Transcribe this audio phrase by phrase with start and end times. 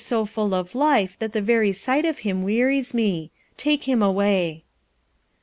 [0.03, 3.29] so full of life that the very sight of hj m w * me.
[3.55, 4.63] Take him away."